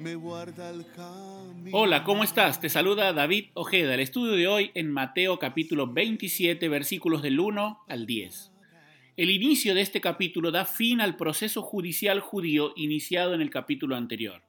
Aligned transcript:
Me 0.00 0.14
guarda 0.14 0.70
el 0.70 0.86
camino. 0.94 1.76
Hola, 1.76 2.04
¿cómo 2.04 2.22
estás? 2.22 2.60
Te 2.60 2.68
saluda 2.68 3.12
David 3.12 3.46
Ojeda. 3.54 3.94
El 3.94 4.00
estudio 4.00 4.32
de 4.32 4.46
hoy 4.46 4.70
en 4.74 4.92
Mateo 4.92 5.40
capítulo 5.40 5.92
27 5.92 6.68
versículos 6.68 7.20
del 7.20 7.40
1 7.40 7.80
al 7.88 8.06
10. 8.06 8.52
El 9.16 9.30
inicio 9.30 9.74
de 9.74 9.80
este 9.80 10.00
capítulo 10.00 10.52
da 10.52 10.66
fin 10.66 11.00
al 11.00 11.16
proceso 11.16 11.62
judicial 11.62 12.20
judío 12.20 12.74
iniciado 12.76 13.34
en 13.34 13.40
el 13.40 13.50
capítulo 13.50 13.96
anterior. 13.96 14.42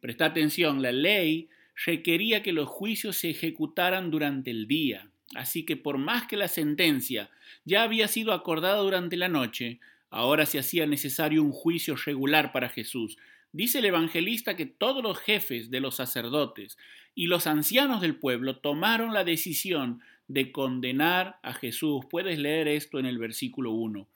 Presta 0.00 0.26
atención, 0.26 0.82
la 0.82 0.92
ley 0.92 1.48
requería 1.86 2.42
que 2.42 2.52
los 2.52 2.68
juicios 2.68 3.16
se 3.16 3.30
ejecutaran 3.30 4.10
durante 4.10 4.50
el 4.50 4.66
día, 4.66 5.08
así 5.34 5.64
que 5.64 5.78
por 5.78 5.96
más 5.96 6.26
que 6.26 6.36
la 6.36 6.48
sentencia 6.48 7.30
ya 7.64 7.84
había 7.84 8.06
sido 8.06 8.34
acordada 8.34 8.76
durante 8.76 9.16
la 9.16 9.28
noche, 9.28 9.80
ahora 10.10 10.44
se 10.44 10.58
hacía 10.58 10.86
necesario 10.86 11.42
un 11.42 11.52
juicio 11.52 11.96
regular 11.96 12.52
para 12.52 12.68
Jesús. 12.68 13.16
Dice 13.52 13.80
el 13.80 13.86
evangelista 13.86 14.54
que 14.54 14.66
todos 14.66 15.02
los 15.02 15.18
jefes 15.18 15.70
de 15.70 15.80
los 15.80 15.96
sacerdotes 15.96 16.78
y 17.16 17.26
los 17.26 17.48
ancianos 17.48 18.00
del 18.00 18.14
pueblo 18.14 18.58
tomaron 18.58 19.12
la 19.12 19.24
decisión 19.24 20.00
de 20.28 20.52
condenar 20.52 21.40
a 21.42 21.52
Jesús. 21.52 22.04
Puedes 22.08 22.38
leer 22.38 22.68
esto 22.68 23.00
en 23.00 23.06
el 23.06 23.18
versículo 23.18 23.72
1. 23.72 24.06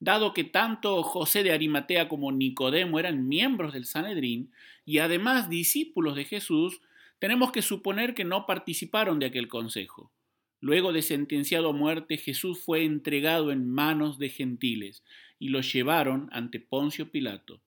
Dado 0.00 0.32
que 0.32 0.44
tanto 0.44 1.02
José 1.02 1.42
de 1.42 1.52
Arimatea 1.52 2.08
como 2.08 2.32
Nicodemo 2.32 2.98
eran 2.98 3.28
miembros 3.28 3.74
del 3.74 3.84
Sanedrín 3.84 4.50
y 4.86 4.98
además 4.98 5.50
discípulos 5.50 6.16
de 6.16 6.24
Jesús, 6.24 6.80
tenemos 7.18 7.52
que 7.52 7.62
suponer 7.62 8.14
que 8.14 8.24
no 8.24 8.46
participaron 8.46 9.18
de 9.18 9.26
aquel 9.26 9.48
consejo. 9.48 10.10
Luego 10.60 10.92
de 10.92 11.02
sentenciado 11.02 11.70
a 11.70 11.72
muerte, 11.72 12.16
Jesús 12.16 12.58
fue 12.64 12.84
entregado 12.84 13.52
en 13.52 13.68
manos 13.68 14.18
de 14.18 14.30
gentiles 14.30 15.04
y 15.38 15.50
lo 15.50 15.60
llevaron 15.60 16.30
ante 16.32 16.58
Poncio 16.58 17.10
Pilato. 17.10 17.60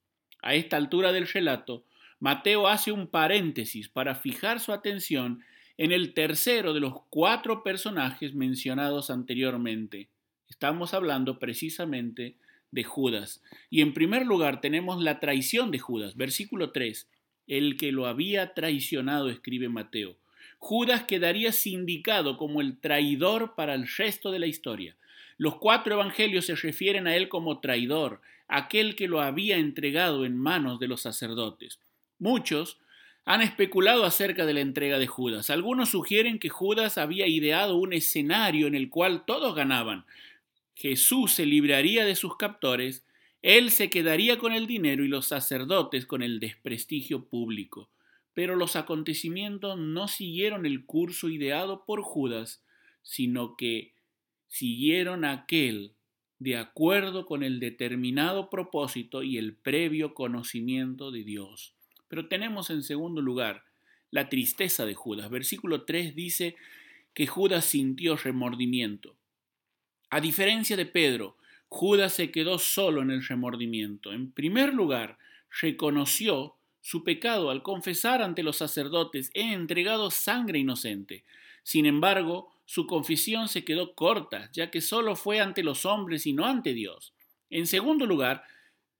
A 0.45 0.53
esta 0.53 0.77
altura 0.77 1.11
del 1.11 1.27
relato, 1.27 1.83
Mateo 2.19 2.67
hace 2.67 2.91
un 2.91 3.07
paréntesis 3.07 3.89
para 3.89 4.13
fijar 4.13 4.59
su 4.59 4.71
atención 4.71 5.43
en 5.77 5.91
el 5.91 6.13
tercero 6.13 6.73
de 6.73 6.79
los 6.79 6.93
cuatro 7.09 7.63
personajes 7.63 8.35
mencionados 8.35 9.09
anteriormente. 9.09 10.07
Estamos 10.47 10.93
hablando 10.93 11.39
precisamente 11.39 12.35
de 12.69 12.83
Judas. 12.83 13.41
Y 13.71 13.81
en 13.81 13.95
primer 13.95 14.27
lugar 14.27 14.61
tenemos 14.61 15.01
la 15.01 15.19
traición 15.19 15.71
de 15.71 15.79
Judas, 15.79 16.15
versículo 16.15 16.71
3 16.71 17.09
el 17.47 17.77
que 17.77 17.91
lo 17.91 18.07
había 18.07 18.53
traicionado, 18.53 19.29
escribe 19.29 19.69
Mateo. 19.69 20.17
Judas 20.57 21.03
quedaría 21.03 21.51
sindicado 21.51 22.37
como 22.37 22.61
el 22.61 22.79
traidor 22.79 23.55
para 23.55 23.73
el 23.73 23.87
resto 23.87 24.31
de 24.31 24.39
la 24.39 24.47
historia. 24.47 24.95
Los 25.37 25.57
cuatro 25.57 25.95
evangelios 25.95 26.45
se 26.45 26.55
refieren 26.55 27.07
a 27.07 27.15
él 27.15 27.29
como 27.29 27.59
traidor, 27.59 28.21
aquel 28.47 28.95
que 28.95 29.07
lo 29.07 29.21
había 29.21 29.57
entregado 29.57 30.25
en 30.25 30.37
manos 30.37 30.79
de 30.79 30.87
los 30.87 31.01
sacerdotes. 31.01 31.79
Muchos 32.19 32.79
han 33.25 33.41
especulado 33.41 34.05
acerca 34.05 34.45
de 34.45 34.53
la 34.53 34.61
entrega 34.61 34.99
de 34.99 35.07
Judas. 35.07 35.49
Algunos 35.49 35.89
sugieren 35.89 36.39
que 36.39 36.49
Judas 36.49 36.97
había 36.97 37.27
ideado 37.27 37.77
un 37.77 37.93
escenario 37.93 38.67
en 38.67 38.75
el 38.75 38.89
cual 38.89 39.25
todos 39.25 39.55
ganaban. 39.55 40.05
Jesús 40.75 41.33
se 41.33 41.45
libraría 41.45 42.05
de 42.05 42.15
sus 42.15 42.37
captores 42.37 43.05
él 43.45 43.69
se 43.69 43.91
quedaría 43.91 44.39
con 44.39 44.53
el 44.53 44.65
dinero 44.65 45.05
y 45.05 45.07
los 45.07 45.27
sacerdotes 45.27 46.07
con 46.07 46.23
el 46.23 46.39
desprestigio 46.39 47.25
público. 47.25 47.91
Pero 48.33 48.55
los 48.55 48.75
acontecimientos 48.75 49.77
no 49.77 50.07
siguieron 50.07 50.65
el 50.65 50.83
curso 50.83 51.29
ideado 51.29 51.85
por 51.85 52.01
Judas, 52.01 52.63
sino 53.03 53.55
que 53.55 53.93
siguieron 54.47 55.25
aquel 55.25 55.93
de 56.39 56.57
acuerdo 56.57 57.25
con 57.25 57.43
el 57.43 57.59
determinado 57.59 58.49
propósito 58.49 59.23
y 59.23 59.37
el 59.37 59.53
previo 59.53 60.13
conocimiento 60.13 61.11
de 61.11 61.23
Dios. 61.23 61.73
Pero 62.07 62.27
tenemos 62.27 62.69
en 62.69 62.83
segundo 62.83 63.21
lugar 63.21 63.63
la 64.11 64.29
tristeza 64.29 64.85
de 64.85 64.93
Judas. 64.93 65.29
Versículo 65.29 65.83
3 65.83 66.15
dice 66.15 66.55
que 67.13 67.27
Judas 67.27 67.65
sintió 67.65 68.17
remordimiento. 68.17 69.15
A 70.09 70.21
diferencia 70.21 70.77
de 70.77 70.85
Pedro, 70.85 71.37
Judas 71.69 72.13
se 72.13 72.31
quedó 72.31 72.59
solo 72.59 73.01
en 73.01 73.11
el 73.11 73.25
remordimiento. 73.25 74.13
En 74.13 74.31
primer 74.31 74.73
lugar, 74.73 75.17
reconoció 75.61 76.55
su 76.81 77.03
pecado 77.03 77.49
al 77.49 77.63
confesar 77.63 78.21
ante 78.21 78.43
los 78.43 78.57
sacerdotes, 78.57 79.31
he 79.33 79.53
entregado 79.53 80.11
sangre 80.11 80.59
inocente. 80.59 81.23
Sin 81.63 81.87
embargo, 81.87 82.54
su 82.65 82.87
confesión 82.87 83.47
se 83.47 83.63
quedó 83.63 83.93
corta, 83.93 84.49
ya 84.51 84.71
que 84.71 84.81
solo 84.81 85.15
fue 85.15 85.39
ante 85.39 85.63
los 85.63 85.85
hombres 85.85 86.25
y 86.25 86.33
no 86.33 86.45
ante 86.45 86.73
Dios. 86.73 87.13
En 87.49 87.67
segundo 87.67 88.05
lugar, 88.05 88.43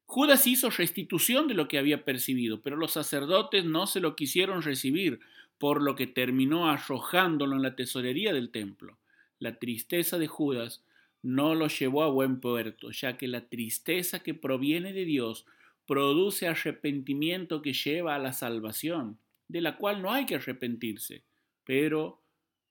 Judas 0.06 0.46
hizo 0.46 0.70
restitución 0.70 1.48
de 1.48 1.56
lo 1.56 1.68
que 1.68 1.80
había 1.80 2.06
percibido, 2.06 2.62
pero 2.62 2.76
los 2.78 2.92
sacerdotes 2.92 3.66
no 3.66 3.88
se 3.88 4.00
lo 4.00 4.16
quisieron 4.16 4.62
recibir, 4.62 5.20
por 5.58 5.82
lo 5.82 5.96
que 5.96 6.08
terminó 6.08 6.70
arrojándolo 6.70 7.56
en 7.56 7.64
la 7.64 7.76
tesorería 7.76 8.34
del 8.34 8.52
templo. 8.52 8.98
La 9.40 9.58
tristeza 9.58 10.18
de 10.18 10.28
Judas 10.28 10.84
no 11.24 11.56
lo 11.56 11.68
llevó 11.68 12.04
a 12.04 12.10
buen 12.10 12.40
puerto, 12.40 12.92
ya 12.92 13.18
que 13.18 13.28
la 13.28 13.48
tristeza 13.48 14.20
que 14.20 14.36
proviene 14.36 14.94
de 14.94 15.06
Dios 15.06 15.46
produce 15.88 16.48
arrepentimiento 16.48 17.62
que 17.62 17.74
lleva 17.74 18.16
a 18.16 18.20
la 18.20 18.34
salvación, 18.34 19.18
de 19.48 19.62
la 19.62 19.78
cual 19.78 20.02
no 20.02 20.12
hay 20.12 20.26
que 20.26 20.36
arrepentirse. 20.36 21.24
Pero, 21.64 22.22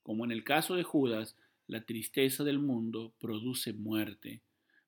como 0.05 0.25
en 0.25 0.31
el 0.31 0.45
caso 0.45 0.77
de 0.77 0.85
Judas, 0.85 1.37
la 1.67 1.85
tristeza 1.85 2.45
del 2.45 2.61
mundo 2.61 3.15
produce 3.19 3.73
muerte. 3.73 4.43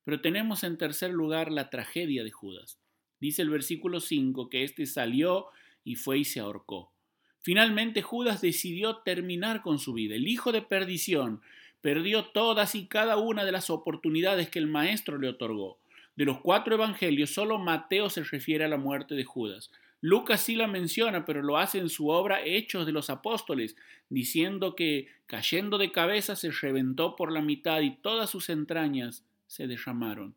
Pero 0.05 0.21
tenemos 0.21 0.63
en 0.63 0.79
tercer 0.79 1.11
lugar 1.11 1.51
la 1.51 1.71
tragedia 1.71 2.23
de 2.23 2.31
Judas. 2.31 2.79
Dice 3.19 3.43
el 3.43 3.51
versículo 3.51 4.01
5 4.01 4.49
que 4.51 4.63
éste 4.63 4.87
salió 4.87 5.47
y 5.83 5.97
fue 5.97 6.19
y 6.19 6.25
se 6.25 6.39
ahorcó. 6.39 6.93
Finalmente 7.41 8.03
Judas 8.03 8.43
decidió 8.43 8.99
terminar 8.99 9.63
con 9.63 9.79
su 9.79 9.95
vida. 9.95 10.15
El 10.15 10.29
hijo 10.29 10.53
de 10.53 10.63
perdición 10.63 11.41
perdió 11.81 12.27
todas 12.27 12.75
y 12.75 12.87
cada 12.87 13.17
una 13.17 13.45
de 13.45 13.53
las 13.53 13.71
oportunidades 13.71 14.51
que 14.51 14.59
el 14.59 14.67
Maestro 14.67 15.19
le 15.19 15.29
otorgó. 15.29 15.79
De 16.15 16.27
los 16.27 16.41
cuatro 16.41 16.75
evangelios, 16.75 17.31
solo 17.31 17.59
Mateo 17.59 18.11
se 18.11 18.23
refiere 18.23 18.65
a 18.65 18.69
la 18.69 18.77
muerte 18.77 19.15
de 19.15 19.25
Judas. 19.25 19.71
Lucas 20.09 20.43
sí 20.43 20.55
la 20.55 20.69
menciona, 20.69 21.25
pero 21.25 21.43
lo 21.43 21.59
hace 21.59 21.79
en 21.79 21.89
su 21.89 22.11
obra 22.11 22.41
Hechos 22.45 22.87
de 22.87 22.93
los 22.93 23.11
Apóstoles, 23.11 23.75
diciendo 24.09 24.77
que, 24.77 25.09
cayendo 25.27 25.79
de 25.79 25.91
cabeza, 25.91 26.37
se 26.37 26.53
reventó 26.53 27.17
por 27.17 27.33
la 27.33 27.43
mitad 27.43 27.81
y 27.81 27.97
todas 27.97 28.31
sus 28.31 28.49
entrañas 28.49 29.25
se 29.49 29.67
derramaron. 29.67 30.37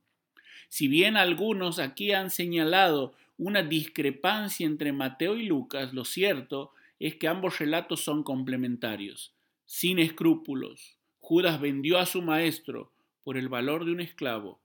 Si 0.69 0.87
bien 0.87 1.17
algunos 1.17 1.77
aquí 1.77 2.13
han 2.13 2.31
señalado 2.31 3.13
una 3.37 3.61
discrepancia 3.61 4.65
entre 4.65 4.91
Mateo 4.91 5.37
y 5.37 5.45
Lucas, 5.45 5.93
lo 5.93 6.03
cierto 6.03 6.71
es 6.97 7.17
que 7.17 7.27
ambos 7.27 7.59
relatos 7.59 8.03
son 8.03 8.23
complementarios. 8.23 9.35
Sin 9.67 9.99
escrúpulos, 9.99 10.97
Judas 11.19 11.61
vendió 11.61 11.99
a 11.99 12.07
su 12.07 12.23
maestro 12.23 12.91
por 13.23 13.37
el 13.37 13.49
valor 13.49 13.85
de 13.85 13.91
un 13.91 13.99
esclavo, 13.99 14.59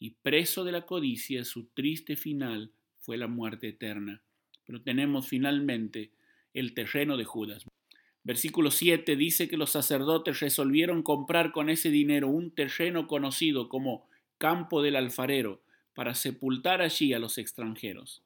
y 0.00 0.16
preso 0.20 0.64
de 0.64 0.72
la 0.72 0.84
codicia, 0.84 1.44
su 1.44 1.66
triste 1.66 2.16
final 2.16 2.72
fue 2.98 3.16
la 3.16 3.28
muerte 3.28 3.68
eterna. 3.68 4.20
Pero 4.68 4.82
tenemos 4.82 5.26
finalmente 5.26 6.10
el 6.52 6.74
terreno 6.74 7.16
de 7.16 7.24
Judas. 7.24 7.64
Versículo 8.22 8.70
7 8.70 9.16
dice 9.16 9.48
que 9.48 9.56
los 9.56 9.70
sacerdotes 9.70 10.40
resolvieron 10.40 11.02
comprar 11.02 11.52
con 11.52 11.70
ese 11.70 11.90
dinero 11.90 12.28
un 12.28 12.50
terreno 12.50 13.06
conocido 13.06 13.70
como 13.70 14.06
campo 14.36 14.82
del 14.82 14.96
alfarero 14.96 15.62
para 15.94 16.14
sepultar 16.14 16.82
allí 16.82 17.14
a 17.14 17.18
los 17.18 17.38
extranjeros. 17.38 18.22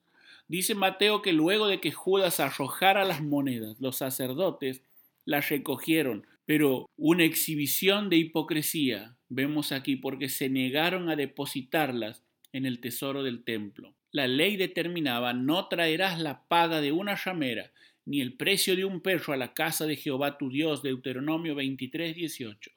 Dice 0.49 0.75
Mateo 0.75 1.23
que 1.23 1.33
luego 1.33 1.69
de 1.69 1.81
que 1.81 1.93
Judas 1.93 2.41
arrojara 2.41 3.05
las 3.05 3.23
monedas, 3.23 3.81
los 3.81 3.99
sacerdotes 3.99 4.83
las 5.25 5.49
recogieron, 5.49 6.27
pero 6.45 6.87
una 6.97 7.23
exhibición 7.23 8.11
de 8.11 8.17
hipocresía 8.17 9.17
vemos 9.29 9.71
aquí 9.71 9.95
porque 9.95 10.29
se 10.29 10.49
negaron 10.49 11.09
a 11.09 11.15
depositarlas 11.15 12.25
en 12.53 12.67
el 12.67 12.81
tesoro 12.81 13.23
del 13.23 13.45
templo. 13.45 13.95
La 14.13 14.29
ley 14.29 14.57
determinaba 14.57 15.33
no 15.33 15.69
traerás 15.69 16.21
la 16.21 16.47
paga 16.47 16.83
de 16.83 16.93
una 16.93 17.17
ramera 17.17 17.73
ni 18.05 18.21
el 18.21 18.35
precio 18.35 18.77
de 18.77 18.85
un 18.85 19.01
perro 19.01 19.33
a 19.33 19.39
la 19.39 19.55
casa 19.55 19.87
de 19.87 19.97
Jehová 19.97 20.37
tu 20.37 20.51
Dios, 20.51 20.83
Deuteronomio 20.83 21.55
23, 21.55 22.15
18. 22.15 22.71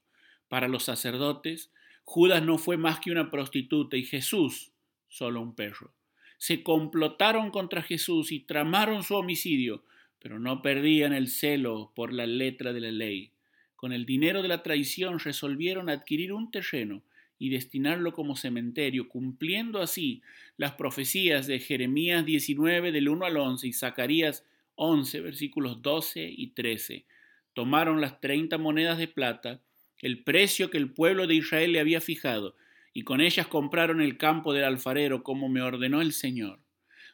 Para 0.47 0.69
los 0.69 0.83
sacerdotes, 0.83 1.73
Judas 2.05 2.41
no 2.41 2.57
fue 2.57 2.77
más 2.77 3.01
que 3.01 3.11
una 3.11 3.31
prostituta 3.31 3.97
y 3.97 4.05
Jesús 4.05 4.71
solo 5.09 5.41
un 5.41 5.55
perro. 5.55 5.93
Se 6.37 6.63
complotaron 6.63 7.51
contra 7.51 7.81
Jesús 7.81 8.31
y 8.31 8.39
tramaron 8.39 9.03
su 9.03 9.15
homicidio, 9.15 9.83
pero 10.19 10.39
no 10.39 10.61
perdían 10.61 11.11
el 11.11 11.27
celo 11.27 11.91
por 11.95 12.13
la 12.13 12.27
letra 12.27 12.71
de 12.71 12.79
la 12.79 12.91
ley. 12.91 13.31
Con 13.75 13.91
el 13.91 14.05
dinero 14.05 14.41
de 14.41 14.47
la 14.47 14.63
traición 14.63 15.19
resolvieron 15.19 15.89
adquirir 15.89 16.31
un 16.31 16.49
terreno 16.49 17.03
y 17.37 17.49
destinarlo 17.49 18.13
como 18.13 18.35
cementerio, 18.35 19.09
cumpliendo 19.09 19.81
así 19.81 20.21
las 20.57 20.73
profecías 20.73 21.47
de 21.47 21.59
Jeremías 21.59 22.25
19 22.25 22.91
del 22.91 23.09
1 23.09 23.25
al 23.25 23.37
11 23.37 23.67
y 23.67 23.73
Zacarías 23.73 24.45
11 24.75 25.21
versículos 25.21 25.81
12 25.81 26.33
y 26.35 26.47
13. 26.47 27.05
Tomaron 27.53 28.01
las 28.01 28.19
treinta 28.19 28.57
monedas 28.57 28.97
de 28.97 29.07
plata, 29.07 29.61
el 30.01 30.23
precio 30.23 30.69
que 30.69 30.77
el 30.77 30.91
pueblo 30.91 31.27
de 31.27 31.35
Israel 31.35 31.71
le 31.71 31.79
había 31.79 32.01
fijado, 32.01 32.55
y 32.93 33.03
con 33.03 33.21
ellas 33.21 33.47
compraron 33.47 34.01
el 34.01 34.17
campo 34.17 34.53
del 34.53 34.65
alfarero 34.65 35.23
como 35.23 35.49
me 35.49 35.61
ordenó 35.61 36.01
el 36.01 36.13
Señor. 36.13 36.59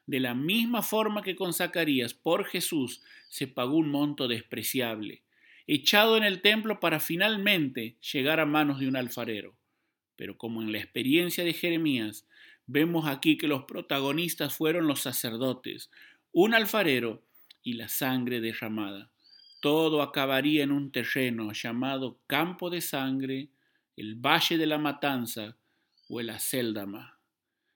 De 0.07 0.19
la 0.19 0.33
misma 0.33 0.81
forma 0.81 1.21
que 1.21 1.35
con 1.35 1.53
Zacarías, 1.53 2.13
por 2.13 2.45
Jesús, 2.45 3.01
se 3.29 3.47
pagó 3.47 3.77
un 3.77 3.89
monto 3.89 4.27
despreciable, 4.27 5.23
echado 5.67 6.17
en 6.17 6.23
el 6.23 6.41
templo 6.41 6.79
para 6.79 6.99
finalmente 6.99 7.97
llegar 8.11 8.39
a 8.39 8.45
manos 8.45 8.79
de 8.79 8.87
un 8.87 8.95
alfarero. 8.95 9.55
Pero 10.21 10.37
como 10.37 10.61
en 10.61 10.71
la 10.71 10.77
experiencia 10.77 11.43
de 11.43 11.51
Jeremías, 11.51 12.27
vemos 12.67 13.07
aquí 13.07 13.39
que 13.39 13.47
los 13.47 13.63
protagonistas 13.63 14.53
fueron 14.53 14.85
los 14.85 15.01
sacerdotes, 15.01 15.89
un 16.31 16.53
alfarero 16.53 17.23
y 17.63 17.73
la 17.73 17.87
sangre 17.87 18.39
derramada. 18.39 19.09
Todo 19.63 20.03
acabaría 20.03 20.61
en 20.61 20.71
un 20.71 20.91
terreno 20.91 21.53
llamado 21.53 22.19
campo 22.27 22.69
de 22.69 22.81
sangre, 22.81 23.49
el 23.97 24.13
valle 24.13 24.59
de 24.59 24.67
la 24.67 24.77
matanza 24.77 25.57
o 26.07 26.19
el 26.19 26.29
Aceldama. 26.29 27.17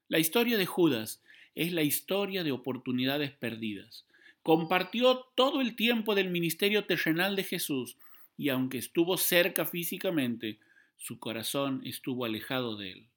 La 0.07 0.19
historia 0.19 0.59
de 0.59 0.68
Judas 0.68 1.24
es 1.56 1.74
la 1.74 1.81
historia 1.81 2.44
de 2.44 2.51
oportunidades 2.51 3.31
perdidas. 3.31 4.06
Compartió 4.44 5.31
todo 5.33 5.62
el 5.62 5.75
tiempo 5.75 6.13
del 6.13 6.30
ministerio 6.30 6.86
terrenal 6.86 7.36
de 7.36 7.44
Jesús 7.44 7.97
y 8.38 8.50
aunque 8.50 8.77
estuvo 8.77 9.18
cerca 9.18 9.65
físicamente, 9.65 10.59
su 10.97 11.19
corazón 11.19 11.81
estuvo 11.86 12.25
alejado 12.25 12.75
de 12.77 12.92
él. 12.92 13.07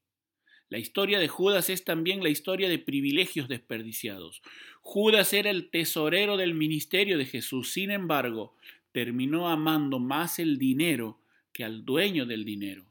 La 0.71 0.79
historia 0.79 1.19
de 1.19 1.29
Judas 1.29 1.71
es 1.71 1.85
también 1.85 2.23
la 2.23 2.29
historia 2.29 2.69
de 2.69 2.79
privilegios 2.79 3.49
desperdiciados. 3.49 4.43
Judas 4.83 5.33
era 5.33 5.51
el 5.51 5.71
tesorero 5.71 6.37
del 6.37 6.55
ministerio 6.55 7.17
de 7.17 7.25
Jesús, 7.25 7.71
sin 7.73 7.91
embargo, 7.91 8.55
terminó 8.93 9.49
amando 9.49 9.99
más 9.99 10.39
el 10.39 10.59
dinero 10.59 11.21
que 11.53 11.65
al 11.65 11.85
dueño 11.85 12.27
del 12.27 12.45
dinero. 12.45 12.85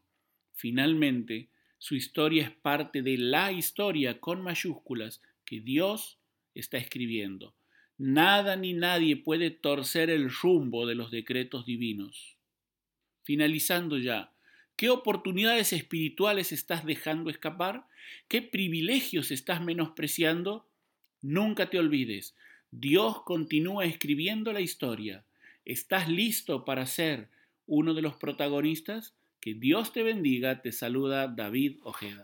Finalmente, 0.53 1.49
su 1.77 1.95
historia 1.95 2.45
es 2.45 2.51
parte 2.51 3.03
de 3.03 3.17
la 3.17 3.51
historia 3.51 4.19
con 4.19 4.41
mayúsculas 4.41 5.21
que 5.45 5.61
Dios 5.61 6.17
está 6.55 6.77
escribiendo. 6.77 7.53
Nada 7.99 8.55
ni 8.55 8.73
nadie 8.73 9.17
puede 9.17 9.51
torcer 9.51 10.09
el 10.09 10.31
rumbo 10.31 10.87
de 10.87 10.95
los 10.95 11.11
decretos 11.11 11.65
divinos. 11.65 12.37
Finalizando 13.23 13.97
ya, 13.97 14.33
¿Qué 14.77 14.91
oportunidades 14.91 15.73
espirituales 15.73 16.51
estás 16.51 16.85
dejando 16.85 17.31
escapar? 17.31 17.87
¿Qué 18.27 18.43
privilegios 18.43 19.31
estás 19.31 19.59
menospreciando? 19.59 20.67
Nunca 21.23 21.71
te 21.71 21.79
olvides, 21.79 22.35
Dios 22.69 23.23
continúa 23.23 23.85
escribiendo 23.85 24.53
la 24.53 24.61
historia. 24.61 25.23
¿Estás 25.65 26.07
listo 26.07 26.63
para 26.63 26.85
ser 26.85 27.27
uno 27.65 27.95
de 27.95 28.03
los 28.03 28.17
protagonistas? 28.17 29.15
Que 29.41 29.55
Dios 29.55 29.93
te 29.93 30.03
bendiga, 30.03 30.61
te 30.61 30.71
saluda 30.71 31.27
David 31.27 31.77
Ojeda. 31.81 32.23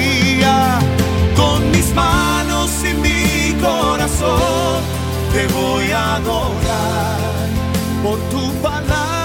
adorar 6.15 7.19
por 8.03 8.17
tu 8.29 8.51
palabra 8.61 9.20